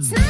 Snap! 0.00 0.27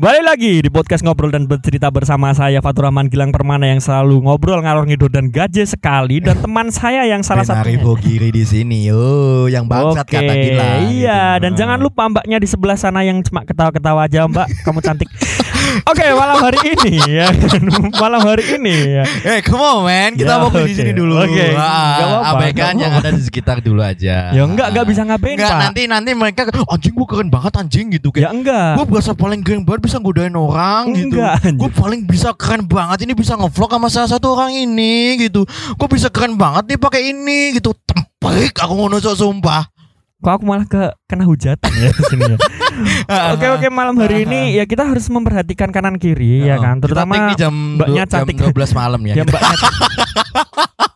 Kembali 0.00 0.24
lagi 0.24 0.64
di 0.64 0.72
podcast 0.72 1.04
ngobrol 1.04 1.28
dan 1.28 1.44
bercerita 1.44 1.92
bersama 1.92 2.32
saya 2.32 2.64
Fatur 2.64 2.88
Rahman 2.88 3.12
Gilang 3.12 3.36
Permana 3.36 3.68
yang 3.68 3.84
selalu 3.84 4.24
ngobrol 4.24 4.64
ngalor 4.64 4.88
ngidul 4.88 5.12
dan 5.12 5.28
gaje 5.28 5.60
sekali 5.68 6.24
dan 6.24 6.40
teman 6.40 6.72
saya 6.72 7.04
yang 7.04 7.20
salah 7.20 7.44
Benari 7.44 7.76
satunya. 7.76 7.84
Bogiri 7.84 8.32
di 8.32 8.40
sini. 8.48 8.88
Oh, 8.88 9.44
yang 9.44 9.68
bangsat 9.68 10.08
Oke, 10.08 10.16
kata 10.16 10.32
gila. 10.40 10.68
iya 10.88 11.36
gitu. 11.36 11.44
dan 11.44 11.52
jangan 11.52 11.78
lupa 11.84 12.08
mbaknya 12.08 12.40
di 12.40 12.48
sebelah 12.48 12.80
sana 12.80 13.04
yang 13.04 13.20
cuma 13.20 13.44
ketawa-ketawa 13.44 14.08
aja 14.08 14.24
mbak, 14.24 14.48
kamu 14.64 14.80
cantik. 14.80 15.08
Oke 15.82 16.04
malam 16.10 16.38
hari 16.38 16.60
ini 16.72 16.92
ya, 17.10 17.26
malam 18.02 18.20
hari 18.20 18.44
ini 18.54 18.74
ya. 18.96 19.04
Eh, 19.22 19.40
come 19.40 19.58
on 19.58 19.78
man, 19.82 20.12
kita 20.12 20.32
Ya, 20.32 20.38
mau 20.38 20.50
di 20.50 20.62
oke. 20.62 20.72
sini 20.72 20.92
dulu. 20.92 21.14
Oke, 21.16 21.46
Ah, 21.50 21.96
nggak 21.96 22.08
apa-apa, 22.08 22.30
abaikan 22.32 22.74
yang 22.76 22.92
ada 22.92 23.10
di 23.10 23.22
sekitar 23.22 23.56
dulu 23.58 23.80
aja. 23.80 24.30
Ya 24.30 24.42
enggak, 24.42 24.70
enggak 24.70 24.86
bisa 24.86 25.02
ngapain 25.02 25.34
Enggak, 25.34 25.50
pak. 25.50 25.60
nanti 25.62 25.80
nanti 25.86 26.10
mereka 26.12 26.40
anjing 26.64 26.92
gua 26.92 27.06
keren 27.06 27.28
banget 27.28 27.52
anjing 27.56 27.86
gitu 27.90 28.08
Ya 28.10 28.28
kayak. 28.28 28.30
enggak. 28.32 28.70
Gue 28.76 28.86
berasa 28.88 29.12
paling 29.12 29.40
keren 29.40 29.62
banget 29.62 29.80
bisa 29.84 29.96
godain 29.98 30.32
orang 30.32 30.82
gitu. 30.92 31.16
Enggak, 31.16 31.32
anjing. 31.38 31.56
Gue 31.56 31.70
paling 31.70 32.00
bisa 32.04 32.28
keren 32.32 32.62
banget 32.64 32.98
ini 33.02 33.12
bisa 33.12 33.32
ngevlog 33.34 33.70
sama 33.70 33.88
salah 33.88 34.10
satu 34.10 34.26
orang 34.32 34.52
ini 34.52 34.94
gitu. 35.20 35.42
Gue 35.74 35.88
bisa 35.88 36.08
keren 36.08 36.34
banget 36.34 36.66
nih 36.66 36.78
pakai 36.78 37.02
ini 37.08 37.54
gitu. 37.54 37.74
Tempek 37.76 38.54
aku 38.56 38.72
ngono 38.74 38.96
sok 38.96 39.16
sumpah. 39.16 39.64
Kok 40.20 40.32
aku 40.36 40.44
malah 40.44 40.68
ke 40.68 40.92
kena 41.08 41.24
hujatan 41.24 41.72
ya 41.72 41.88
di 41.90 42.02
sini 42.06 42.22
ya. 42.28 42.36
Oke 43.34 43.46
oke 43.50 43.66
malam 43.68 43.96
hari 43.98 44.24
ini 44.24 44.54
ya 44.54 44.64
kita 44.64 44.84
harus 44.86 45.08
memperhatikan 45.08 45.68
kanan 45.68 45.96
kiri 45.96 46.44
ya 46.44 46.56
kan, 46.56 46.78
terutama 46.78 47.32
jam 47.34 47.52
mbaknya 47.76 48.04
du- 48.04 48.12
jam 48.12 48.24
cantik. 48.28 48.36
12 48.40 48.72
malam 48.76 49.00
ya. 49.04 49.14
ya 49.18 49.24
mbaknya. 49.24 49.56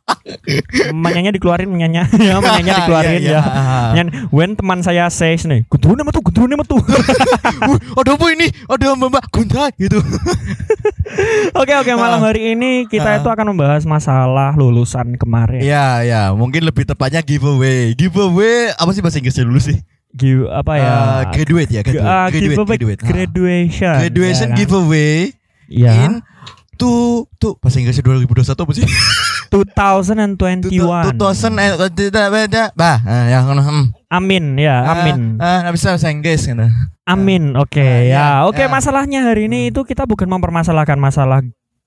Manyanya 0.90 1.30
dikeluarin 1.30 1.68
menyanya 1.68 2.08
ya 2.18 2.40
manyanya 2.40 2.72
dikeluarin 2.80 3.10
Iya, 3.14 3.20
ya. 3.20 3.28
iya. 3.30 3.40
Nyan, 3.94 4.08
when 4.28 4.52
teman 4.52 4.80
saya 4.80 5.06
says 5.08 5.44
nih, 5.44 5.68
gunturun 5.68 6.00
metu, 6.00 6.18
gunturun 6.18 6.48
metu. 6.50 6.80
Wih, 7.62 7.78
ada 8.00 8.10
apa 8.10 8.26
ini? 8.30 8.48
Ada 8.64 8.86
mbak 8.94 9.24
Gunta 9.28 9.68
gitu. 9.74 10.00
Oke 11.54 11.72
oke 11.72 11.92
malam 11.92 12.20
hari 12.20 12.52
ini 12.52 12.84
kita 12.84 13.06
Ah. 13.06 13.18
itu 13.18 13.28
akan 13.28 13.52
membahas 13.52 13.84
masalah 13.84 14.52
lulusan 14.54 15.14
kemarin. 15.14 15.60
Iya, 15.60 15.86
ya, 16.02 16.20
mungkin 16.32 16.64
lebih 16.64 16.84
tepatnya 16.84 17.20
giveaway. 17.20 17.92
Giveaway 17.92 18.72
apa 18.72 18.90
sih 18.90 19.00
bahasa 19.00 19.20
Inggrisnya 19.20 19.44
dulu 19.44 19.60
sih? 19.60 19.76
Gi- 20.10 20.46
apa 20.46 20.72
ya? 20.74 20.88
Eh, 20.88 21.22
graduate 21.32 21.70
ya, 21.70 21.80
graduate. 21.82 22.06
Ah, 22.06 22.26
graduate, 22.26 22.40
giveaway 22.48 22.66
graduate. 22.72 23.00
Ah. 23.00 23.08
graduation. 23.08 23.94
Graduation 24.00 24.46
ya 24.46 24.50
kan? 24.50 24.58
giveaway 24.58 25.12
Ya. 25.66 25.92
in 26.02 26.12
tuh 26.74 27.28
tuh 27.36 27.54
bahasa 27.58 27.78
Inggrisnya 27.78 28.02
2021 28.02 28.56
apa 28.56 28.72
sih? 28.72 28.84
2021. 29.54 31.14
2000 31.14 31.62
eh 31.62 31.70
tidak 31.94 32.26
beda. 32.28 32.64
Bah, 32.74 32.98
eh, 33.06 33.24
yang 33.30 33.46
hmm. 33.48 33.94
Amin 34.10 34.58
ya, 34.58 34.82
amin. 34.82 35.38
Ah, 35.38 35.66
ah, 35.66 35.70
bisa 35.70 35.94
bahasa 35.94 36.10
Inggris 36.10 36.42
gitu. 36.42 36.66
Amin. 37.04 37.54
Oke 37.54 37.78
Ah, 37.78 38.00
ya. 38.00 38.10
ya, 38.10 38.28
Oke, 38.46 38.64
ya. 38.64 38.68
masalahnya 38.68 39.26
hari 39.26 39.46
ini 39.46 39.66
Hmm. 39.66 39.70
itu 39.70 39.80
kita 39.84 40.02
bukan 40.04 40.26
mempermasalahkan 40.26 40.96
masalah 40.96 41.42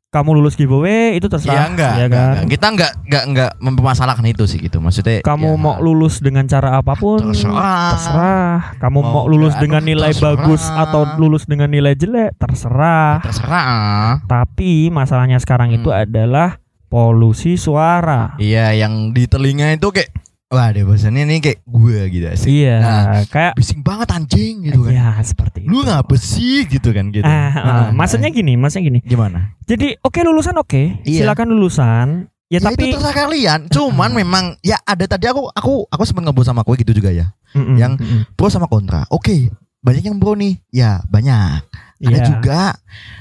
kamu 0.08 0.40
lulus 0.40 0.56
giveaway 0.56 1.20
itu 1.20 1.28
terserah 1.28 1.68
enggak, 1.68 1.94
ya 1.94 2.06
enggak, 2.08 2.16
kan. 2.16 2.32
enggak. 2.40 2.48
Kita 2.48 2.66
enggak 2.72 2.92
enggak 3.04 3.24
enggak 3.28 3.52
mempermasalahkan 3.60 4.26
itu 4.26 4.44
sih 4.48 4.60
gitu. 4.60 4.80
Maksudnya 4.80 5.20
Kamu 5.20 5.50
ya, 5.52 5.60
mau 5.60 5.76
lulus 5.84 6.24
dengan 6.24 6.48
cara 6.48 6.80
apa 6.80 6.96
pun 6.96 7.20
terserah. 7.20 7.92
terserah. 7.92 8.56
Kamu 8.80 9.00
mau, 9.04 9.12
Mau 9.12 9.24
lulus 9.28 9.56
dengan 9.60 9.84
nilai 9.84 10.16
terserah. 10.16 10.40
bagus 10.40 10.64
atau 10.64 11.02
lulus 11.20 11.44
dengan 11.44 11.68
nilai 11.68 11.92
jelek 11.92 12.40
terserah. 12.40 13.20
Terserah. 13.20 14.24
Tapi 14.24 14.88
masalahnya 14.90 15.40
sekarang 15.40 15.76
itu 15.76 15.92
Hmm. 15.92 16.00
adalah 16.04 16.56
polusi 16.88 17.56
suara. 17.56 18.36
Iya, 18.38 18.72
yang 18.74 19.12
di 19.12 19.26
telinga 19.26 19.72
itu 19.72 19.88
kayak 19.90 20.10
wah 20.48 20.72
deh 20.72 20.82
bosannya 20.82 21.28
nih 21.28 21.40
kayak 21.42 21.60
gue 21.62 22.00
gitu 22.10 22.26
sih. 22.36 22.64
Iya, 22.64 22.76
Nah, 22.80 23.04
kayak 23.28 23.54
bising 23.54 23.82
banget 23.82 24.08
anjing 24.10 24.64
gitu 24.64 24.80
kan. 24.82 24.92
ya 24.92 25.12
seperti 25.22 25.64
itu. 25.64 25.70
Lu 25.70 25.84
ngapa 25.84 26.16
sih 26.16 26.64
gitu 26.66 26.90
kan 26.90 27.12
gitu. 27.12 27.22
Ah, 27.22 27.52
ah, 27.52 27.52
Ah, 27.52 27.88
maksudnya 27.92 28.30
gini, 28.30 28.56
maksudnya 28.56 28.88
gini. 28.88 29.00
gimana? 29.02 29.60
Jadi 29.64 30.00
oke 30.00 30.20
lulusan 30.22 30.56
oke, 30.56 31.04
Iya. 31.04 31.24
silakan 31.24 31.48
lulusan. 31.50 32.08
Ya, 32.48 32.58
Ya, 32.58 32.60
tapi 32.64 32.80
itu 32.86 32.96
terserah 32.96 33.12
kalian. 33.18 33.60
Cuman 33.68 34.16
memang 34.16 34.56
ya 34.62 34.80
ada 34.82 35.04
tadi 35.04 35.28
aku 35.28 35.52
aku 35.52 35.84
aku 35.86 36.04
sempat 36.04 36.24
ngobrol 36.24 36.48
sama 36.48 36.64
kowe 36.64 36.74
gitu 36.74 36.96
juga 36.96 37.12
ya. 37.12 37.36
Mm-mm, 37.52 37.76
yang- 37.76 38.00
mm-mm. 38.00 38.24
Pro 38.34 38.48
sama 38.48 38.72
kontra. 38.72 39.04
Oke, 39.12 39.52
banyak 39.78 40.00
yang 40.02 40.16
pro 40.16 40.32
nih. 40.32 40.56
Ya, 40.72 41.04
banyak. 41.04 41.68
Ada 41.98 42.14
Iya. 42.14 42.26
juga 42.28 42.62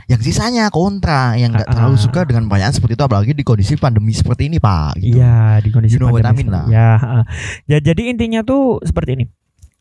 yang 0.06 0.20
sisanya 0.20 0.64
kontra 0.68 1.32
yang 1.34 1.48
nggak 1.50 1.64
Ah, 1.64 1.72
terlalu 1.72 1.96
ah. 1.96 2.02
suka 2.02 2.20
dengan 2.24 2.44
pertanyaan 2.44 2.72
seperti 2.72 2.92
itu 2.92 3.04
apalagi 3.04 3.32
di 3.32 3.40
kondisi 3.40 3.72
pandemi 3.74 4.12
seperti 4.12 4.46
ini, 4.46 4.60
Pak. 4.60 5.00
Gitu. 5.00 5.16
Iya 5.16 5.58
di 5.58 5.70
kondisi 5.72 5.96
You 5.96 6.00
know 6.00 6.12
what 6.12 6.20
I 6.20 6.28
pandemi 6.28 6.44
mean 6.44 6.52
lah. 6.52 6.64
seperti- 6.64 6.76
Ya, 6.76 6.90
heeh. 6.94 7.22
ya 7.66 7.78
jadi 7.82 8.02
intinya 8.06 8.40
tuh 8.42 8.78
seperti 8.80 9.10
ini. 9.14 9.24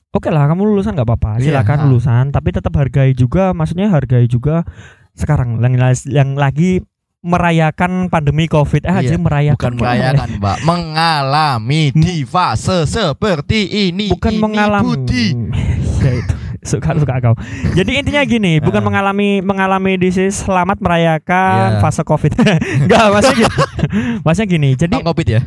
Oke 0.10 0.32
lah 0.32 0.48
kamu 0.48 0.64
lulusan 0.66 0.96
nggak 0.96 1.04
apa-apa, 1.06 1.32
Iya, 1.38 1.52
silakan 1.52 1.78
ha. 1.78 1.84
lulusan, 1.86 2.26
tapi 2.32 2.50
tetap 2.50 2.72
hargai 2.74 3.12
juga, 3.12 3.52
maksudnya 3.52 3.92
hargai 3.92 4.26
juga 4.26 4.64
sekarang 5.12 5.60
yang, 5.60 5.76
yang 6.08 6.40
lagi 6.40 6.80
merayakan 7.20 8.08
pandemi 8.08 8.46
covid, 8.46 8.86
eh 8.86 8.96
Iya, 8.96 9.12
aja 9.12 9.16
merayakan 9.18 9.58
Bukan 9.58 9.74
merayakan, 9.76 10.30
Mbak. 10.38 10.58
Mengalami 10.64 11.84
di 11.92 12.22
fase 12.24 12.86
seperti 12.86 13.90
ini. 13.90 14.08
bukan 14.08 14.30
Ini 14.32 14.40
mengalami 14.40 14.86
Budi. 14.88 15.26
ya 16.06 16.12
itu 16.14 16.35
suka 16.66 16.98
suka 16.98 17.14
kau 17.22 17.36
jadi 17.72 18.02
intinya 18.02 18.26
gini 18.26 18.58
bukan 18.66 18.82
Ah. 18.82 18.86
mengalami 18.86 19.30
mengalami 19.40 19.96
disease 19.96 20.44
selamat 20.44 20.82
merayakan 20.82 21.78
Iya. 21.78 21.82
fase 21.82 22.02
covid 22.02 22.34
enggak 22.84 23.04
maksudnya 23.10 23.36
gini 23.38 23.54
maksudnya 24.26 24.48
gini 24.50 24.70
jadi 24.76 24.96
Covid 25.00 25.28
ya? 25.30 25.42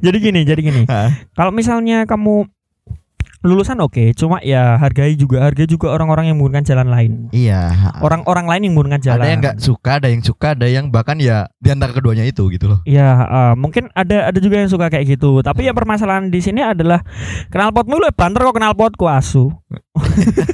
jadi 0.00 0.16
gini 0.18 0.40
jadi 0.42 0.60
gini 0.60 0.82
Hah? 0.88 1.12
kalau 1.36 1.52
misalnya 1.52 2.04
kamu 2.04 2.48
lulusan 3.40 3.80
oke 3.80 4.12
cuma 4.12 4.36
ya 4.44 4.76
hargai 4.76 5.16
juga 5.16 5.48
hargai 5.48 5.64
juga 5.64 5.88
orang-orang 5.92 6.28
yang 6.28 6.36
menggunakan 6.36 6.64
jalan 6.66 6.88
lain 6.92 7.12
Iya. 7.32 7.72
orang-orang 8.04 8.46
lain 8.48 8.62
yang 8.68 8.72
menggunakan 8.76 9.00
jalan 9.00 9.24
Ada 9.24 9.30
yang 9.32 9.40
nggak 9.40 9.56
suka, 9.60 9.90
ada 9.96 10.08
yang 10.12 10.22
suka, 10.24 10.46
ada 10.52 10.66
yang 10.68 10.84
bahkan 10.92 11.16
ya 11.16 11.48
di 11.56 11.68
antara 11.72 11.94
keduanya 11.94 12.24
itu 12.26 12.48
gitu 12.52 12.66
loh. 12.68 12.80
Ya, 12.84 13.24
eh, 13.24 13.54
mungkin 13.56 13.88
ada 13.94 14.28
ada 14.28 14.38
juga 14.40 14.60
yang 14.60 14.70
suka 14.70 14.90
kayak 14.92 15.16
gitu. 15.16 15.40
Tapi 15.40 15.68
ya 15.68 15.72
permasalahan 15.72 16.28
di 16.28 16.40
sini 16.42 16.60
adalah 16.60 17.00
knalpotmu 17.52 17.96
lu 17.96 18.08
banter 18.12 18.40
kok 18.44 18.56
knalpotku 18.56 19.06
asu. 19.06 19.52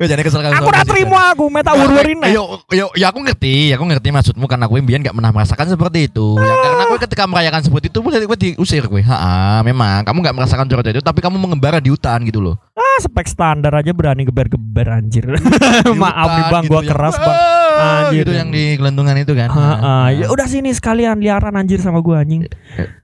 Ya, 0.00 0.08
jadi 0.08 0.24
kesel 0.24 0.40
Aku 0.40 0.72
udah 0.72 0.86
terima 0.88 1.20
aku 1.36 1.52
meta 1.52 1.76
wur-wurin 1.76 2.16
Yo, 2.32 2.64
yo, 2.72 2.88
ya 2.96 3.12
aku 3.12 3.20
ngerti, 3.20 3.74
aku 3.76 3.84
ngerti 3.84 4.08
maksudmu 4.08 4.46
karena 4.48 4.64
aku 4.64 4.80
impian 4.80 5.04
nggak 5.04 5.12
pernah 5.12 5.32
merasakan 5.34 5.66
seperti 5.68 6.08
itu. 6.08 6.38
Ya, 6.40 6.54
karena 6.54 6.82
aku 6.88 6.94
ketika 7.02 7.24
merayakan 7.28 7.60
seperti 7.60 7.92
itu, 7.92 7.98
gue 8.00 8.38
diusir 8.38 8.84
gue. 8.88 9.02
Ha, 9.04 9.60
memang 9.66 10.06
kamu 10.06 10.18
nggak 10.24 10.36
merasakan 10.38 10.64
curhat 10.70 10.86
itu, 10.88 11.02
tapi 11.04 11.20
kamu 11.20 11.36
mengembara 11.36 11.78
di 11.82 11.92
hutan 11.92 12.11
gitu 12.28 12.44
loh. 12.44 12.56
Ah, 12.76 12.98
spek 13.00 13.24
standar 13.24 13.72
aja 13.72 13.96
berani 13.96 14.28
geber-geber 14.28 14.88
anjir. 14.92 15.24
Maaf 16.02 16.28
nih 16.36 16.44
Bang, 16.52 16.64
gitu 16.68 16.72
gua 16.76 16.80
yang, 16.84 16.90
keras 16.92 17.16
Bang. 17.16 17.38
"Wah," 17.82 18.00
Anjir. 18.04 18.22
Gitu 18.22 18.32
yang 18.32 18.48
di 18.48 18.64
gelantungan 18.74 19.14
itu 19.16 19.32
kan. 19.32 19.48
Heeh, 19.48 20.06
ya 20.16 20.26
udah 20.28 20.46
sini 20.46 20.70
sekalian 20.70 21.18
liaran 21.18 21.52
anjir 21.52 21.78
sama 21.78 21.98
gua 21.98 22.22
anjing. 22.22 22.46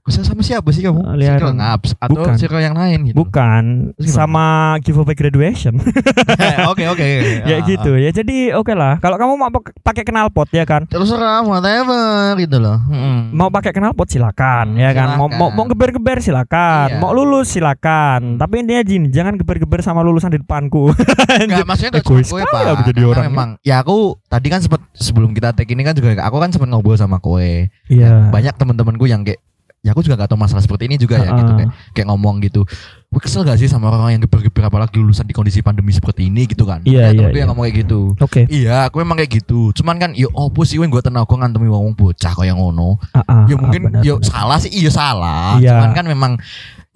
Kesel 0.01 0.23
sama 0.23 0.41
siapa 0.41 0.65
sih 0.69 0.81
kamu? 0.81 1.03
Ah, 1.03 1.13
liaran. 1.13 1.37
Circle 1.37 1.55
ngaps 1.55 1.89
atau 1.95 2.13
Bukan. 2.17 2.33
circle 2.35 2.59
yang 2.59 2.73
lain 2.73 2.97
gitu. 3.03 3.15
Bukan 3.15 3.63
Terus 3.93 4.09
sama 4.09 4.45
giveaway 4.79 5.13
graduation. 5.13 5.77
Oke 6.71 6.85
oke. 6.85 7.07
ya 7.49 7.55
Ah, 7.55 7.61
gitu 7.61 7.91
ya. 7.93 8.09
Jadi 8.09 8.49
oke 8.51 8.71
lah. 8.71 8.97
Kalau 8.97 9.15
kamu 9.15 9.33
mau 9.35 9.49
pak- 9.51 9.75
pakai 9.81 10.03
knalpot 10.03 10.49
ya 10.49 10.63
kan. 10.63 10.85
Terserah 10.85 11.43
whatever 11.43 12.01
gitu 12.35 12.57
loh. 12.57 12.77
Mm-mm. 12.83 13.29
Mau 13.31 13.49
pakai 13.49 13.69
knalpot 13.71 14.07
silakan 14.07 14.73
ya 14.75 14.89
kan. 14.91 15.13
Mau 15.13 15.27
mau, 15.27 15.49
Silakan. 15.49 15.55
mau 15.55 15.65
geber-geber 15.67 16.17
silakan. 16.19 16.87
Iya. 16.89 16.97
Mau 16.97 17.11
lulus 17.11 17.47
silakan. 17.49 18.37
Tapi 18.37 18.55
intinya 18.59 18.81
gini, 18.81 19.07
jangan 19.09 19.35
geber-geber 19.35 19.79
sama 19.79 20.01
lulusan 20.01 20.31
di 20.31 20.39
depanku. 20.39 20.89
Enggak, 21.29 21.65
maksudnya 21.69 21.99
Egois 21.99 22.25
gue, 22.25 22.41
Pak. 22.41 22.61
aku 22.71 22.81
jadi 22.87 23.01
orang. 23.03 23.23
memang 23.25 23.49
ya 23.61 23.79
aku 23.79 24.17
tadi 24.25 24.47
kan 24.47 24.59
sempat 24.69 24.81
sebelum 24.93 25.33
kita 25.33 25.49
take 25.51 25.73
ini 25.73 25.81
kan 25.81 25.97
juga 25.97 26.13
aku 26.21 26.37
kan 26.37 26.53
sempat 26.53 26.69
ngobrol 26.69 26.93
sama 26.93 27.17
kowe. 27.17 27.65
Iya. 27.89 28.29
Banyak 28.29 28.53
teman-temanku 28.55 29.09
yang 29.09 29.25
kayak 29.25 29.41
ya 29.79 29.95
aku 29.95 30.03
juga 30.03 30.19
gak 30.19 30.35
tahu 30.35 30.43
masalah 30.43 30.59
seperti 30.59 30.91
ini 30.91 30.99
juga 30.99 31.15
ya 31.23 31.31
gitu 31.31 31.51
Ah. 31.51 31.57
kayak 31.57 31.71
kayak 31.95 32.07
ngomong 32.11 32.43
gitu. 32.43 32.67
Gue 33.09 33.21
kesel 33.23 33.47
gak 33.47 33.57
sih 33.57 33.71
sama 33.71 33.87
orang 33.87 34.19
yang 34.19 34.21
geber-geber 34.27 34.67
apalagi 34.67 34.99
lulusan 34.99 35.23
di 35.23 35.31
kondisi 35.31 35.63
pandemi 35.63 35.95
seperti 35.95 36.27
ini 36.27 36.45
gitu 36.51 36.67
kan. 36.67 36.83
Iya, 36.83 37.15
iya, 37.15 37.31
iya. 37.31 37.47
ngomong 37.47 37.63
kayak 37.63 37.87
gitu. 37.87 38.11
Oke. 38.19 38.43
Iya, 38.51 38.91
aku 38.91 38.99
memang 38.99 39.17
kayak 39.23 39.39
gitu. 39.39 39.71
Cuman 39.71 39.95
kan 39.95 40.11
yo 40.19 40.27
opo 40.35 40.67
sih 40.67 40.75
gue 40.75 41.01
tenaga 41.01 41.31
ngantemi 41.31 41.71
wong 41.71 41.95
bocah 41.95 42.33
kaya 42.35 42.53
ngono. 42.53 42.99
Ah, 43.15 43.23
ah, 43.23 43.43
Ya 43.47 43.55
mungkin 43.55 43.87
benar, 43.87 44.03
yo 44.03 44.19
benar. 44.19 44.27
salah 44.27 44.57
sih 44.59 44.69
iya 44.69 44.91
salah. 44.91 45.55
Iya. 45.57 45.79
Cuman 45.79 45.91
kan 45.95 46.05
memang 46.05 46.31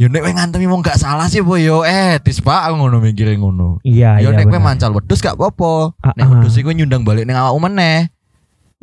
yo 0.04 0.12
nek 0.12 0.20
kowe 0.20 0.34
ngantemi 0.36 0.68
wong 0.68 0.84
gak 0.84 1.00
salah 1.00 1.32
sih 1.32 1.40
boy 1.40 1.64
yo 1.64 1.88
etis 1.88 2.44
Pak 2.44 2.68
aku 2.68 2.76
ngono 2.76 3.00
mikirin 3.00 3.40
ngono. 3.40 3.80
Iya, 3.88 4.20
Yo 4.20 4.36
iya. 4.36 4.44
nek 4.44 4.52
kowe 4.52 4.60
mancal 4.60 4.92
wedhus 4.92 5.24
gak 5.24 5.40
apa-apa. 5.40 5.96
Nek 6.20 6.28
wedhus 6.28 6.60
iku 6.60 6.76
nyundang 6.76 7.08
balik 7.08 7.24
ning 7.24 7.40
awakmu 7.40 7.72
meneh. 7.72 8.12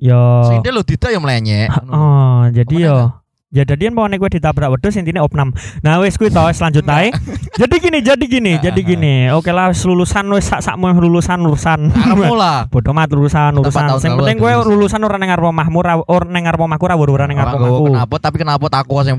Yo. 0.00 0.16
Sing 0.48 0.64
lo 0.64 0.80
dita 0.80 1.12
yo 1.12 1.20
melenyek. 1.20 1.68
Oh, 1.92 2.48
jadi 2.48 2.74
yo 2.88 3.19
Ya 3.50 3.66
dadian 3.66 3.98
mau 3.98 4.06
kowe 4.06 4.30
ditabrak 4.30 4.70
wedhus 4.70 4.94
intine 4.94 5.18
opnam. 5.18 5.50
Nah 5.82 5.98
wis 5.98 6.14
kuwi 6.14 6.30
to 6.30 6.38
wis 6.46 6.62
lanjut 6.62 6.86
ae. 6.86 7.10
jadi 7.58 7.82
gini, 7.82 7.98
jadi 7.98 8.22
gini, 8.22 8.52
jadi 8.62 8.78
gini. 8.78 9.26
Oke 9.34 9.50
lah 9.50 9.74
lulusan 9.74 10.22
wis 10.30 10.46
sak 10.46 10.62
sakmu 10.62 10.94
lulusan 10.94 11.42
urusan. 11.42 11.90
Kamu 11.90 12.38
lah. 12.38 12.64
Bodoh 12.72 12.94
mat 12.94 13.10
lulusan 13.10 13.58
Sing 13.98 14.14
lalu 14.14 14.22
penting 14.22 14.38
lulus. 14.38 14.70
lulusan 14.70 15.02
ora 15.02 15.18
ning 15.18 15.34
ngarep 15.34 15.50
omahmu 15.50 15.78
ra 15.82 15.98
or 15.98 16.30
ning 16.30 16.46
ngarep 16.46 16.62
omahku 16.62 16.86
ra 16.86 16.94
ora 16.94 17.26
ning 17.26 17.42
ngarep 17.42 17.58
Orang 17.58 17.58
gue 17.58 17.74
omahku. 17.74 17.86
kenapa 17.90 18.14
tapi 18.22 18.36
kenapa 18.38 18.66
aku 18.70 18.92
sing. 19.02 19.18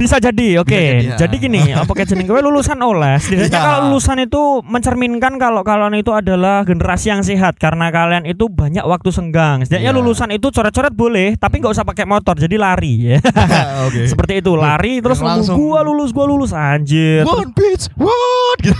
Bisa 0.00 0.16
jadi, 0.16 0.48
oke. 0.62 0.80
Jadi, 1.18 1.34
gini, 1.36 1.60
apa 1.82 1.90
kayak 1.90 2.06
jeneng 2.08 2.30
kowe 2.30 2.38
lulusan 2.38 2.78
oles. 2.80 3.26
Setidaknya 3.26 3.50
Iya. 3.50 3.66
kalau 3.66 3.78
lulusan 3.90 4.16
itu 4.22 4.42
mencerminkan 4.62 5.36
kalau 5.36 5.66
kalian 5.66 5.98
itu 5.98 6.14
adalah 6.14 6.62
generasi 6.62 7.10
yang 7.12 7.26
sehat 7.26 7.58
karena 7.58 7.90
kalian 7.90 8.24
itu 8.24 8.46
banyak 8.48 8.86
waktu 8.86 9.10
senggang. 9.10 9.66
Setidaknya 9.66 9.92
Iya. 9.92 9.98
lulusan 9.98 10.30
itu 10.30 10.48
coret-coret 10.48 10.94
boleh, 10.94 11.34
tapi 11.36 11.60
nggak 11.60 11.76
usah 11.76 11.79
pakai 11.82 12.04
motor, 12.04 12.34
jadi 12.36 12.56
lari 12.56 13.14
ya. 13.14 13.18
Oke. 13.86 14.06
Seperti 14.06 14.40
itu, 14.40 14.52
lari 14.54 15.00
terus 15.00 15.18
langsung- 15.20 15.56
gua 15.56 15.80
lulus, 15.84 16.10
gua 16.12 16.26
lulus 16.28 16.52
anjir. 16.52 17.24
One 17.24 17.52
bitch, 17.52 17.90
what? 17.96 18.58
Gitu. 18.62 18.76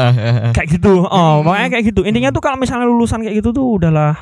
kayak 0.56 0.68
gitu. 0.68 1.04
Oh, 1.06 1.42
makanya 1.42 1.78
kayak 1.78 1.94
gitu. 1.94 2.00
Intinya 2.06 2.30
tuh 2.30 2.42
kalau 2.42 2.56
misalnya 2.58 2.86
lulusan 2.86 3.22
kayak 3.22 3.40
gitu 3.40 3.50
tuh 3.54 3.66
udahlah 3.78 4.18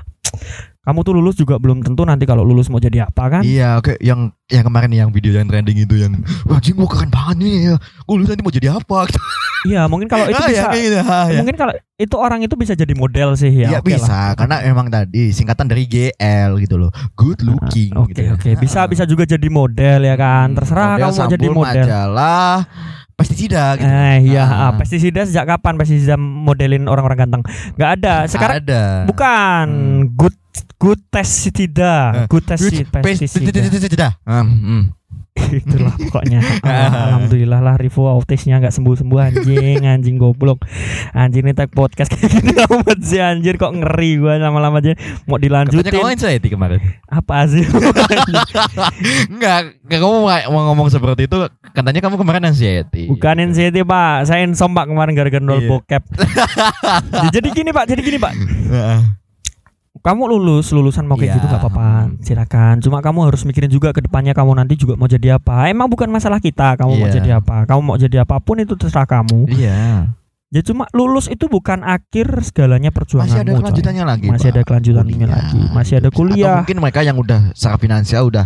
kamu 0.88 1.04
tuh 1.04 1.12
lulus 1.20 1.36
juga 1.36 1.60
belum 1.60 1.84
tentu 1.84 2.00
nanti 2.08 2.24
kalau 2.24 2.40
lulus 2.40 2.72
mau 2.72 2.80
jadi 2.80 3.04
apa 3.04 3.28
kan? 3.28 3.42
Iya, 3.44 3.76
oke 3.76 4.00
yang 4.00 4.32
yang 4.48 4.64
kemarin 4.64 4.88
yang 4.88 5.12
video 5.12 5.36
yang 5.36 5.44
trending 5.44 5.84
itu 5.84 6.00
yang 6.00 6.16
wah 6.48 6.56
anjing 6.56 6.72
gua 6.80 6.88
keren 6.88 7.12
banget 7.12 7.36
nih 7.44 7.52
ya. 7.68 7.74
Gua 8.08 8.14
lulus 8.16 8.28
nanti 8.32 8.40
mau 8.40 8.48
jadi 8.56 8.68
apa? 8.72 9.04
Iya, 9.64 9.82
mungkin 9.84 10.06
kalau 10.06 10.24
itu 10.24 10.36
Ah, 10.36 10.46
bisa 10.46 10.62
ya, 10.64 10.70
gitu. 10.72 10.98
Ah, 11.00 11.26
ya. 11.26 11.36
mungkin 11.36 11.56
kalau 11.56 11.74
itu 11.96 12.14
orang 12.14 12.40
itu 12.40 12.54
bisa 12.54 12.72
jadi 12.72 12.94
model 12.94 13.34
sih 13.34 13.50
ya. 13.50 13.68
Ya, 13.68 13.78
oke 13.78 13.88
lah. 13.88 13.96
bisa 13.96 14.18
karena 14.34 14.56
emang 14.62 14.86
tadi 14.86 15.30
singkatan 15.30 15.66
dari 15.66 15.82
GL 15.84 16.50
gitu 16.58 16.76
loh. 16.76 16.94
Good 17.12 17.42
looking 17.42 17.90
Oke 17.92 18.12
gitu. 18.12 18.20
ya. 18.24 18.30
oke 18.32 18.50
bisa 18.56 18.86
bisa 18.86 19.02
juga 19.02 19.24
jadi 19.24 19.48
model 19.48 20.04
ya 20.04 20.14
kan. 20.14 20.54
Terserah 20.54 20.94
Model 20.94 21.02
kamu 21.04 21.16
mau 21.16 21.28
jadi 21.28 21.48
model. 21.48 21.64
majalah 21.82 22.56
pestisida 23.12 23.64
gitu. 23.74 23.88
Eh 23.88 24.18
iya, 24.24 24.44
Ah. 24.44 24.62
ah, 24.64 24.72
pestisida 24.74 25.20
sejak 25.22 25.44
kapan 25.48 25.74
pestisida 25.74 26.14
modelin 26.14 26.86
orang-orang 26.86 27.18
ganteng? 27.18 27.42
Nggak 27.74 27.90
ada. 27.98 28.14
Sekarang 28.24 28.56
ada. 28.60 29.02
bukan 29.04 29.64
Hmm. 29.66 30.02
good 30.14 30.36
good 30.78 31.02
pestisida, 31.08 32.26
good 32.26 32.46
testi- 32.46 32.86
pestisida. 32.86 33.50
Pestisida. 33.58 34.08
Hmm, 34.22 34.46
hmm. 34.46 34.82
Itulah 35.64 35.94
pokoknya. 35.96 36.44
Ah, 36.60 36.92
Alhamdulillah 37.08 37.62
lah 37.62 37.74
Rivo 37.74 38.04
autisnya 38.04 38.58
nggak 38.58 38.74
sembuh-sembuh 38.74 39.18
anjing, 39.18 39.80
anjing 39.82 40.16
goblok. 40.16 40.66
Anjing 41.10 41.40
ini 41.40 41.54
tag 41.54 41.70
podcast 41.70 42.10
kayak 42.12 42.28
gini 42.34 42.52
amat 42.58 42.98
sih 43.00 43.16
anjir 43.16 43.56
kok 43.56 43.72
ngeri 43.72 44.18
gua 44.18 44.36
lama-lama 44.36 44.78
aja 44.78 44.92
mau 45.24 45.38
Katanya 45.38 45.64
dilanjutin. 45.64 45.92
kamu 45.94 46.08
anxiety 46.10 46.48
kemarin. 46.48 46.80
Apa 47.06 47.48
sih? 47.48 47.64
Enggak, 49.30 49.78
enggak 49.80 49.98
kamu 49.98 50.16
mau 50.50 50.62
ngomong 50.68 50.88
seperti 50.88 51.24
itu. 51.24 51.38
Katanya 51.70 52.00
kamu 52.00 52.16
kemarin 52.18 52.42
anxiety. 52.44 53.08
Bukan 53.08 53.40
anxiety 53.40 53.80
pak, 53.82 54.28
saya 54.28 54.44
insom 54.44 54.74
pak 54.74 54.84
kemarin 54.84 55.14
gara-gara 55.14 55.40
nol 55.40 55.58
Iya. 55.58 55.68
bokep. 55.70 56.02
Ya, 57.08 57.28
jadi 57.32 57.48
gini 57.50 57.70
pak, 57.70 57.88
jadi 57.88 58.00
gini 58.00 58.18
pak. 58.18 58.32
Kamu 59.98 60.22
lulus, 60.26 60.70
lulusan 60.70 61.04
mau 61.04 61.14
kayak 61.14 61.26
Iya. 61.26 61.36
gitu 61.36 61.46
nggak 61.46 61.60
apa-apa, 61.60 61.88
silakan. 62.20 62.74
Cuma 62.78 62.98
kamu 62.98 63.18
harus 63.24 63.42
mikirin 63.42 63.68
juga 63.68 63.90
ke 63.90 64.00
depannya 64.00 64.30
kamu 64.30 64.54
nanti 64.54 64.74
juga 64.74 64.94
mau 64.94 65.06
jadi 65.06 65.36
apa. 65.36 65.66
Emang 65.66 65.86
bukan 65.86 66.06
masalah 66.06 66.38
kita, 66.38 66.74
kamu 66.74 66.92
mau 66.94 67.06
Iya. 67.06 67.16
jadi 67.16 67.30
apa. 67.36 67.64
Kamu 67.64 67.80
mau 67.80 67.96
jadi 67.96 68.22
apa 68.22 68.38
pun 68.38 68.56
itu 68.56 68.72
terserah 68.72 69.04
kamu. 69.04 69.46
Iya. 69.48 70.14
Ya 70.48 70.64
cuma 70.64 70.88
lulus 70.90 71.28
itu 71.28 71.44
bukan 71.44 71.84
akhir 71.84 72.24
segalanya 72.42 72.88
perjuanganmu. 72.88 73.36
Masih 73.36 73.44
ada 73.44 73.52
coy. 73.52 73.60
kelanjutannya 73.60 74.04
lagi. 74.06 74.26
Masih 74.26 74.40
Pak. 74.42 74.54
ada 74.54 74.62
kelanjutannya 74.64 75.12
Kuliah. 75.20 75.36
lagi. 75.36 75.60
Masih 75.68 75.94
ada 75.94 76.08
Atau 76.08 76.16
kuliah. 76.16 76.56
mungkin 76.56 76.76
mereka 76.80 77.00
yang 77.02 77.16
udah 77.16 77.40
secara 77.52 77.76
finansial 77.76 78.22
udah 78.24 78.44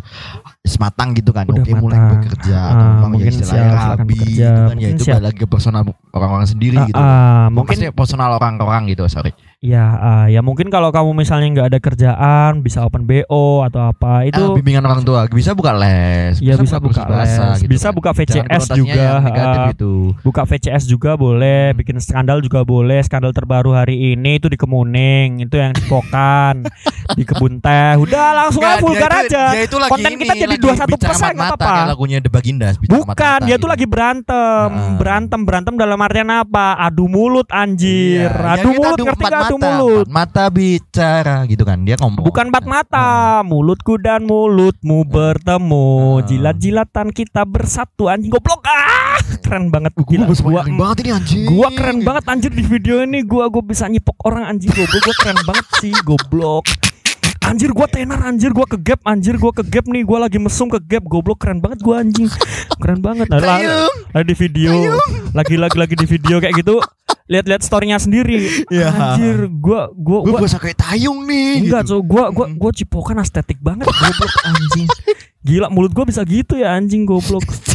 sematang 0.60 1.14
gitu 1.14 1.30
kan. 1.30 1.46
Udah 1.46 1.62
Oke, 1.62 1.72
mulai 1.72 1.94
matang. 1.96 2.10
bekerja 2.18 2.56
Ah, 2.56 2.66
atau 2.68 2.86
memang 2.88 3.10
mungkin 3.12 3.32
ya 3.32 3.44
siap, 3.44 3.94
rabi 3.94 4.14
bekerja. 4.14 4.26
gitu 4.26 4.50
kan. 4.50 4.50
Ya 4.50 4.66
Mungkin 4.82 4.90
itu 4.92 5.04
balik 5.06 5.22
lagi 5.22 5.38
ke 5.38 5.46
personal 5.46 5.82
orang-orang 6.10 6.46
sendiri 6.48 6.76
Ah, 6.76 6.86
gitu. 6.86 6.98
ah, 6.98 7.46
Mungkin 7.50 7.76
mungkin 7.78 7.94
personal 7.94 8.30
orang-orang 8.32 8.82
gitu, 8.88 9.04
sorry. 9.06 9.30
Ya 9.62 9.86
ah, 9.94 10.26
ya 10.26 10.42
mungkin 10.42 10.66
kalau 10.66 10.90
kamu 10.90 11.14
misalnya 11.16 11.46
nggak 11.48 11.68
ada 11.70 11.78
kerjaan 11.78 12.52
bisa 12.60 12.82
open 12.82 13.06
BO 13.06 13.62
atau 13.62 13.86
apa 13.86 14.26
itu 14.26 14.42
Ah, 14.42 14.50
bimbingan 14.52 14.82
orang 14.82 15.00
tua 15.00 15.30
bisa 15.30 15.54
buka 15.54 15.70
les, 15.72 16.42
Ya 16.42 16.58
bisa 16.58 16.76
buka 16.76 17.06
bahasa 17.06 17.54
les, 17.54 17.62
gitu 17.62 17.70
bisa 17.70 17.88
kan. 17.88 17.94
buka 17.94 18.10
VCS 18.10 18.64
juga, 18.74 19.22
ah. 19.22 19.70
gitu. 19.70 20.18
buka 20.20 20.42
VCS 20.42 20.82
juga 20.84 21.14
boleh, 21.14 21.72
bikin 21.72 21.94
skandal 21.96 22.42
juga 22.42 22.62
boleh. 22.62 22.98
Skandal 23.00 23.30
terbaru 23.30 23.70
hari 23.72 24.12
ini 24.12 24.36
itu 24.36 24.46
di 24.46 24.58
Kemuning, 24.58 25.38
itu 25.40 25.54
yang 25.54 25.70
di 25.70 25.82
Pokan, 25.84 26.66
di 27.18 27.22
Kebun 27.22 27.58
Teh. 27.58 27.94
Udah 27.96 28.34
langsung 28.36 28.60
aja 28.60 28.82
vulgar 28.82 29.06
dia 29.08 29.22
itu- 29.22 29.30
aja. 29.30 29.44
dia 29.48 29.62
itu 29.62 29.76
lagi 29.78 29.92
Konten 29.92 30.10
ini, 30.10 30.18
kita 30.20 30.34
jadi 30.34 30.50
lagi 30.50 30.64
21% 30.64 30.90
bicara 30.90 31.14
nggak 31.14 31.34
mata-mata, 31.38 31.54
apa-apa. 31.54 31.88
lagunya 31.88 32.18
The 32.18 32.30
Bagindas 32.30 32.74
bicara 32.76 32.98
Bukan, 32.98 33.38
dia 33.40 33.54
gitu. 33.54 33.62
tuh 33.62 33.70
lagi 33.70 33.86
berantem, 33.86 34.68
Ah. 34.68 34.98
berantem, 34.98 35.40
berantem 35.40 35.74
dalam 35.76 35.98
artian 36.00 36.30
apa? 36.30 36.74
Adu 36.76 37.06
mulut 37.06 37.46
anjir, 37.48 38.26
Iya, 38.26 38.58
adu 38.58 38.68
mulut 38.72 38.98
ngerti 38.98 39.22
nggak 39.22 39.51
mata, 39.56 39.80
mulut? 39.80 40.06
empat 40.06 40.12
mata 40.12 40.44
bicara 40.48 41.36
gitu 41.44 41.64
kan. 41.64 41.78
Dia 41.82 41.96
ngomong. 41.98 42.24
Bukan 42.24 42.48
empat 42.48 42.64
mata, 42.64 43.08
mulutku 43.42 43.96
dan 43.96 44.24
mulutmu 44.24 45.04
bertemu, 45.04 45.88
Ah. 46.20 46.24
jilat-jilatan 46.24 47.10
kita 47.10 47.42
bersatu 47.42 48.06
anjing 48.06 48.30
goblok. 48.30 48.62
Ah, 48.64 49.18
keren 49.40 49.68
banget. 49.68 49.92
Gua 49.96 50.06
gila. 50.06 50.24
Gua, 50.28 50.62
bayangin 50.62 50.76
banget 50.78 50.96
ini 51.02 51.10
anjing. 51.12 51.42
gua 51.48 51.68
keren 51.72 51.98
banget 52.00 52.24
anjir 52.28 52.52
di 52.52 52.64
video 52.64 53.02
ini, 53.02 53.20
gua 53.22 53.48
gua 53.48 53.62
bisa 53.62 53.84
nyipok 53.86 54.16
orang 54.24 54.46
anjing 54.46 54.72
goblok, 54.72 55.02
gua 55.02 55.16
keren 55.20 55.38
banget 55.44 55.66
sih 55.80 55.94
goblok. 56.02 56.64
Anjir 57.42 57.74
gua 57.74 57.90
tenar 57.90 58.22
anjir 58.22 58.54
gua 58.54 58.64
ke 58.64 58.78
gap 58.78 59.02
anjir 59.02 59.34
gua 59.34 59.50
ke 59.50 59.66
gap 59.66 59.84
nih. 59.84 60.06
Gua 60.06 60.24
lagi 60.24 60.38
mesum 60.38 60.70
ke 60.70 60.78
gap 60.78 61.02
goblok 61.04 61.42
keren 61.42 61.58
banget 61.58 61.82
gua 61.82 62.00
anjing. 62.00 62.30
Keren 62.78 63.02
banget. 63.02 63.26
Nah, 63.28 63.42
lagi 64.14 64.26
di 64.30 64.36
video. 64.38 64.94
Lagi 65.34 65.58
lagi 65.58 65.76
lagi 65.76 65.94
di 65.98 66.06
video 66.06 66.38
kayak 66.38 66.54
gitu 66.60 66.78
lihat-lihat 67.32 67.64
storynya 67.64 67.96
sendiri 67.96 68.44
Iya. 68.74 68.92
anjir 68.92 69.48
gua 69.48 69.88
gua 69.96 70.18
gua 70.22 70.38
berasa 70.44 70.60
kayak 70.60 70.76
tayung 70.76 71.24
nih. 71.24 71.64
Enggak, 71.64 71.88
gitu. 71.88 71.96
so 71.96 72.04
gua 72.04 72.28
gua 72.28 72.46
gua 72.52 72.70
cipokan 72.70 73.16
estetik 73.18 73.56
banget 73.58 73.88
goblok 73.88 74.32
anjing. 74.44 74.88
Gila 75.48 75.66
mulut 75.72 75.90
gua 75.90 76.06
bisa 76.06 76.22
gitu 76.22 76.54
ya 76.54 76.76
anjing 76.76 77.08
goblok. 77.08 77.42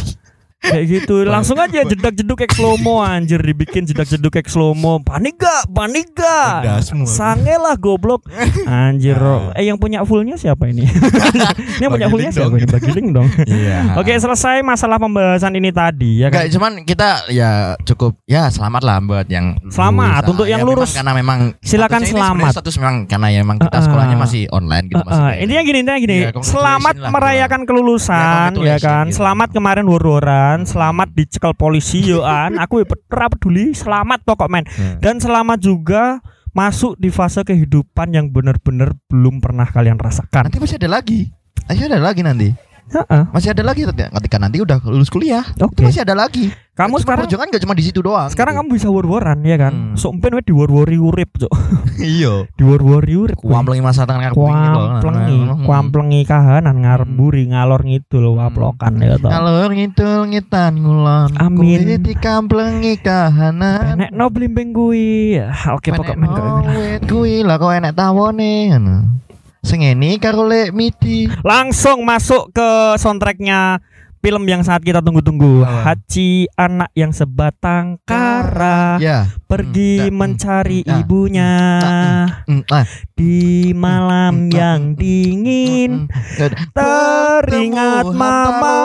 Kayak 0.58 0.84
gitu. 0.88 1.22
Langsung 1.22 1.54
aja 1.56 1.80
jedak 1.80 2.12
jeduk 2.12 2.34
kayak 2.36 2.50
slow 2.50 2.74
mo 2.76 2.98
anjir. 2.98 3.38
Dibikin 3.38 3.86
jedak 3.86 4.06
jeduk 4.06 4.28
kayak 4.28 4.46
slow 4.46 4.74
mo 4.74 4.98
panik 4.98 5.38
gak? 5.38 5.70
Panik 5.70 6.10
gak? 6.12 6.82
Sange 7.06 7.54
lah 7.54 7.74
goblok. 7.74 8.26
Anjir 8.64 9.14
eh 9.54 9.64
yang 9.64 9.76
punya 9.76 10.02
fullnya 10.02 10.34
siapa 10.34 10.66
ini? 10.66 10.82
Ini 11.78 11.80
yang 11.80 11.92
punya 11.92 12.08
fullnya 12.08 12.30
siapa 12.30 12.50
dong. 12.50 12.58
ini? 12.58 12.66
Bagi 12.66 12.90
link 12.90 13.08
dong. 13.12 13.28
Iya. 13.48 13.96
oke 13.96 14.12
selesai 14.12 14.60
masalah 14.60 14.98
pembahasan 14.98 15.52
ini 15.52 15.70
tadi 15.70 16.20
ya 16.20 16.28
kan? 16.28 16.42
Enggak, 16.42 16.52
cuman 16.52 16.72
kita 16.82 17.08
ya 17.28 17.50
cukup 17.84 18.18
ya 18.24 18.46
selamat 18.48 18.82
lah 18.82 18.96
buat 19.00 19.26
yang 19.26 19.56
Selamat. 19.68 20.20
lulus. 20.20 20.28
untuk 20.28 20.44
Ya, 20.44 20.50
yang 20.50 20.60
memang 20.60 20.74
lurus. 20.76 20.90
karena 20.92 21.12
memang 21.12 21.38
Silakan 21.60 22.02
selamat. 22.02 22.50
status 22.52 22.74
memang 22.76 22.96
karena 23.06 23.26
ya 23.28 23.38
memang 23.40 23.58
kita 23.58 23.70
Uh-uh. 23.72 23.84
sekolahnya 23.84 24.16
masih 24.16 24.42
online 24.50 24.86
gitu 24.86 24.98
Uh, 24.98 25.06
masih 25.06 25.22
uh, 25.22 25.32
intinya 25.38 25.62
gini, 25.62 25.78
intinya 25.80 25.98
gini. 25.98 26.16
Ya, 26.18 26.30
congratulations 26.30 26.50
selamat 26.50 26.94
merayakan 27.08 27.60
kelulusan, 27.62 28.48
Ya, 28.58 28.66
ya, 28.66 28.76
kan. 28.78 29.06
gitu. 29.06 29.16
Selamat 29.16 29.48
kemarin 29.50 29.86
wur-wuran, 30.48 30.64
selamat 30.64 31.08
dicekel 31.12 31.52
polisi 31.52 32.00
yo 32.00 32.24
an. 32.24 32.56
Aku 32.56 32.80
ora 32.84 33.26
peduli, 33.28 33.76
selamat 33.76 34.24
pokok 34.24 34.48
men. 34.48 34.64
Hmm. 34.64 34.96
Dan 35.04 35.20
selamat 35.20 35.58
juga 35.60 36.24
masuk 36.56 36.96
di 36.96 37.12
fase 37.12 37.44
kehidupan 37.44 38.16
yang 38.16 38.32
benar-benar 38.32 38.96
belum 39.12 39.44
pernah 39.44 39.68
kalian 39.68 40.00
rasakan. 40.00 40.48
Nanti 40.48 40.58
masih 40.58 40.80
ada 40.80 40.88
lagi. 40.88 41.28
Masih 41.68 41.84
ada 41.92 42.00
lagi 42.00 42.24
nanti. 42.24 42.48
Heeh. 42.88 43.22
Masih 43.30 43.50
ada 43.52 43.62
lagi 43.62 43.82
ketika 43.84 44.36
nanti 44.36 44.58
udah 44.58 44.80
lulus 44.82 45.08
kuliah. 45.08 45.44
Oke. 45.60 45.84
Itu 45.84 45.88
masih 45.88 46.02
ada 46.02 46.16
lagi. 46.16 46.48
Kamu 46.72 46.94
Itu 46.94 47.02
sekarang 47.02 47.26
perjuangan 47.26 47.50
gak 47.50 47.62
cuma 47.66 47.74
di 47.74 47.82
situ 47.82 47.98
doang. 47.98 48.30
sekarang 48.30 48.54
gitu. 48.54 48.60
kamu 48.62 48.76
bisa 48.78 48.86
wur-wuran 48.86 49.42
ya 49.42 49.58
kan. 49.58 49.74
Hmm. 49.74 49.96
So 49.98 50.14
umpen 50.14 50.30
we 50.30 50.46
diwur-wuri 50.46 50.94
urip, 50.94 51.34
Cuk. 51.34 51.50
iya. 51.98 52.46
Diwur-wuri 52.58 53.18
urip. 53.18 53.38
we. 53.42 53.50
Kuamplengi 53.50 53.82
masa 53.82 54.06
tangan 54.06 54.30
gitu. 54.30 54.38
Kuamplengi, 54.38 55.38
Hmm. 55.42 55.66
kuamplengi 55.66 56.20
kahanan 56.22 56.76
ngarep 56.78 57.08
mburi 57.10 57.50
ngalor 57.50 57.82
ngidul 57.82 58.30
waplokan 58.38 58.94
ya 59.02 59.18
toh. 59.18 59.26
Ngalor 59.26 59.70
ngidul 59.74 60.20
ngitan 60.30 60.72
ngulon. 60.78 61.30
Amin. 61.34 61.58
Kuwi 61.58 61.96
dikamplengi 61.98 62.94
kahanan. 63.02 63.98
Nek 63.98 64.10
no 64.14 64.30
blimbing 64.30 64.70
kuwi. 64.70 65.42
Oke 65.74 65.90
pokok 65.90 66.14
men 66.14 66.30
wit 66.30 67.02
kuwi 67.04 67.42
lah 67.42 67.58
kok 67.58 67.74
enek 67.74 67.92
tawone 67.92 68.70
ngono. 68.70 68.96
Sing 69.68 69.84
ini 69.84 70.16
karo 70.16 70.48
lek 70.48 70.72
miti. 70.72 71.28
Langsung 71.44 72.00
masuk 72.00 72.56
ke 72.56 72.96
soundtracknya 72.96 73.84
film 74.24 74.48
yang 74.48 74.64
sangat 74.64 74.88
kita 74.88 75.04
tunggu-tunggu. 75.04 75.60
Apa? 75.60 75.92
Haji 75.92 76.48
anak 76.56 76.88
yang 76.96 77.12
sebatang 77.12 78.00
kara 78.08 78.96
Ya. 78.96 79.28
pergi 79.44 80.08
Hmm, 80.08 80.16
mencari 80.16 80.80
hmm, 80.80 80.88
ah, 80.88 80.96
ibunya 81.04 81.52
Mm, 82.48 82.62
di 83.12 83.36
malam 83.76 84.48
yang 84.48 84.96
dingin. 84.96 86.08
Mm, 86.08 86.40
mm. 86.40 86.72
Teringat 86.72 88.08
mama 88.08 88.80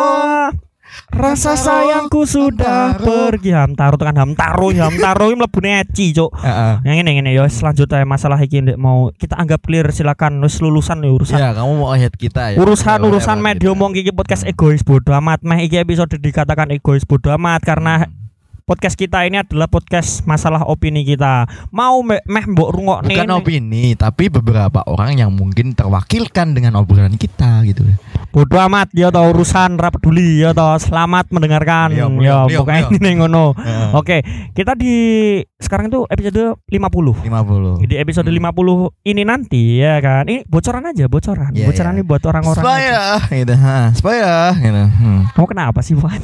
Rasa 1.14 1.54
sayangku 1.54 2.26
sudah 2.26 2.98
Hamtaro. 2.98 3.06
pergi. 3.34 3.52
Hamtaro 3.54 3.96
tekan 4.02 4.18
Hamtaro 4.18 4.74
Hamtaro 4.74 5.30
ini 5.30 5.38
mlebu 5.38 5.60
eci 5.62 6.06
cuk. 6.14 6.32
Heeh. 6.46 6.74
yang 6.90 6.98
ini 7.06 7.22
ini. 7.22 7.32
Ya 7.38 7.46
selanjutnya 7.46 8.02
masalah 8.06 8.42
iki 8.42 8.66
Ndek, 8.66 8.78
mau 8.82 9.14
kita 9.14 9.38
anggap 9.38 9.62
clear 9.62 9.90
silakan. 9.94 10.42
Wis 10.42 10.58
lulusan 10.58 11.06
ya 11.06 11.12
urusan. 11.14 11.38
Ya, 11.38 11.54
kamu 11.54 11.72
mau 11.78 11.94
head 11.94 12.14
kita 12.18 12.54
ya. 12.54 12.58
urusan 12.58 13.06
urusan 13.06 13.38
media 13.42 13.70
omong 13.74 13.94
iki 13.94 14.10
podcast 14.10 14.46
egois 14.48 14.82
bodoh 14.82 15.14
amat. 15.22 15.46
Meh 15.46 15.66
iki 15.66 15.78
episode 15.78 16.18
dikatakan 16.18 16.74
egois 16.74 17.06
bodoh 17.06 17.34
amat. 17.38 17.62
Karena 17.62 18.10
podcast 18.64 18.96
kita 18.96 19.24
ini 19.24 19.38
adalah 19.38 19.68
podcast 19.68 20.24
masalah 20.24 20.64
opini 20.64 21.04
kita 21.04 21.44
mau 21.70 22.00
me- 22.00 22.24
meh 22.24 22.46
mbok 22.46 22.70
rungokne 22.72 23.12
bukan 23.12 23.28
ini. 23.28 23.36
opini, 23.36 23.84
tapi 23.94 24.28
beberapa 24.28 24.82
orang 24.86 25.16
yang 25.18 25.30
mungkin 25.30 25.72
terwakilkan 25.72 26.52
dengan 26.52 26.76
obrolan 26.76 27.14
kita 27.14 27.62
gitu. 27.64 27.84
bodoh 28.30 28.58
amat 28.64 28.90
ya 28.92 29.08
tau 29.08 29.30
urusan 29.30 29.78
rap 29.78 29.94
peduli 29.94 30.42
ya 30.42 30.52
tau 30.52 30.74
selamat 30.76 31.30
mendengarkan 31.30 31.94
ya 31.94 32.10
pokoknya 32.10 32.82
liom. 32.82 32.98
ini 32.98 33.10
ngono 33.16 33.54
Heeh. 33.54 33.90
oke 33.94 34.18
kita 34.52 34.74
di 34.74 34.96
sekarang 35.56 35.88
itu 35.88 36.02
episode 36.08 36.58
50 36.66 37.30
50. 37.30 37.86
di 37.86 37.94
episode 37.94 38.26
Hmm. 38.26 38.42
50 38.42 38.90
ini 39.06 39.22
nanti 39.22 39.78
ya 39.78 40.02
kan 40.02 40.26
ini 40.26 40.42
bocoran 40.44 40.82
aja 40.84 41.06
bocoran 41.06 41.54
Iya, 41.54 41.70
bocoran 41.70 41.92
iya. 41.92 41.96
ini 41.96 42.04
buat 42.04 42.24
orang-orang. 42.24 42.64
Supaya 42.66 42.98
gitu, 43.30 43.54
ha, 43.54 43.78
supaya 43.94 44.32
gitu. 44.56 44.82
Hmm. 44.82 45.22
kamu 45.30 45.46
kenapa 45.48 45.80
sih 45.80 45.94
Wan? 45.94 46.18